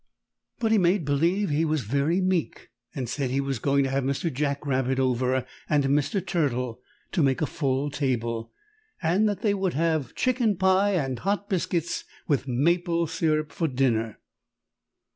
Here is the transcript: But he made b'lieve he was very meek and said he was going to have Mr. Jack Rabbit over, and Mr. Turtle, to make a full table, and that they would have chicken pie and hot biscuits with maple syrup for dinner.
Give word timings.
But 0.57 0.71
he 0.71 0.79
made 0.79 1.05
b'lieve 1.05 1.51
he 1.51 1.63
was 1.63 1.81
very 1.81 2.19
meek 2.21 2.71
and 2.95 3.07
said 3.07 3.29
he 3.29 3.39
was 3.39 3.59
going 3.59 3.83
to 3.83 3.91
have 3.91 4.03
Mr. 4.03 4.33
Jack 4.33 4.65
Rabbit 4.65 4.97
over, 4.99 5.45
and 5.69 5.83
Mr. 5.83 6.25
Turtle, 6.25 6.81
to 7.11 7.21
make 7.21 7.39
a 7.39 7.45
full 7.45 7.91
table, 7.91 8.51
and 9.03 9.29
that 9.29 9.41
they 9.43 9.53
would 9.53 9.75
have 9.75 10.15
chicken 10.15 10.57
pie 10.57 10.95
and 10.95 11.19
hot 11.19 11.47
biscuits 11.49 12.03
with 12.27 12.47
maple 12.47 13.05
syrup 13.05 13.51
for 13.51 13.67
dinner. 13.67 14.17